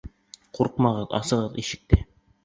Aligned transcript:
—Ҡурҡмағыҙ, 0.59 1.13
асығыҙ 1.17 1.59
ишекте! 1.65 2.01